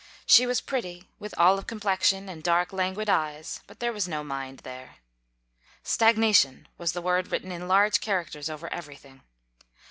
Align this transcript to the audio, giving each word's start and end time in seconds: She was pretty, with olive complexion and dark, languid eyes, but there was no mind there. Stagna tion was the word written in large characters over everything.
She 0.25 0.47
was 0.47 0.61
pretty, 0.61 1.07
with 1.19 1.35
olive 1.37 1.67
complexion 1.67 2.27
and 2.27 2.41
dark, 2.41 2.73
languid 2.73 3.07
eyes, 3.07 3.59
but 3.67 3.79
there 3.79 3.93
was 3.93 4.07
no 4.07 4.23
mind 4.23 4.61
there. 4.63 4.95
Stagna 5.83 6.33
tion 6.35 6.67
was 6.75 6.93
the 6.93 7.03
word 7.03 7.31
written 7.31 7.51
in 7.51 7.67
large 7.67 7.99
characters 8.01 8.49
over 8.49 8.67
everything. 8.73 9.21